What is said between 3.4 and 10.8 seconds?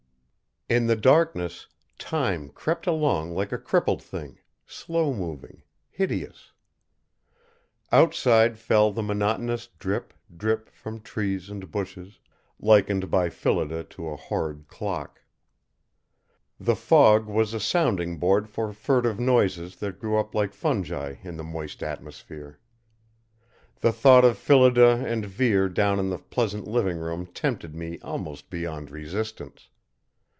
a crippled thing, slow moving, hideous. Outside fell the monotonous drip, drip